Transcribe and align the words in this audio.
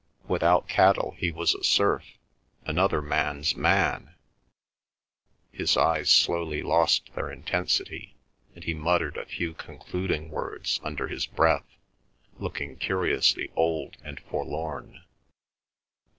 Without 0.27 0.67
cattle 0.67 1.13
he 1.19 1.29
was 1.29 1.53
a 1.53 1.63
serf, 1.63 2.17
another 2.65 3.03
man's 3.03 3.55
man...." 3.55 4.15
His 5.51 5.77
eyes 5.77 6.09
slowly 6.09 6.63
lost 6.63 7.13
their 7.13 7.29
intensity, 7.31 8.15
and 8.55 8.63
he 8.63 8.73
muttered 8.73 9.15
a 9.15 9.27
few 9.27 9.53
concluding 9.53 10.31
words 10.31 10.79
under 10.83 11.07
his 11.07 11.27
breath, 11.27 11.77
looking 12.39 12.77
curiously 12.77 13.51
old 13.55 13.95
and 14.03 14.19
forlorn. 14.21 15.03